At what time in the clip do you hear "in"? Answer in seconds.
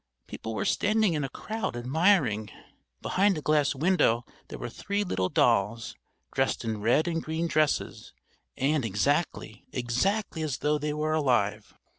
1.13-1.23, 6.65-6.81